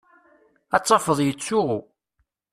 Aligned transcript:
Ad 0.75 0.83
tafeḍ 0.83 1.19
yettsuɣu. 1.21 1.79